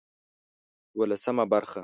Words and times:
دولسمه 0.97 1.45
برخه 1.51 1.79